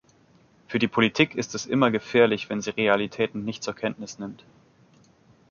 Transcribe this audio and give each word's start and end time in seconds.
Für 0.67 0.79
die 0.79 0.87
Politik 0.87 1.35
ist 1.35 1.53
es 1.53 1.67
immer 1.67 1.91
gefährlich, 1.91 2.49
wenn 2.49 2.59
sie 2.63 2.71
Realitäten 2.71 3.45
nicht 3.45 3.61
zur 3.61 3.75
Kenntnis 3.75 4.17
nimmt. 4.17 4.43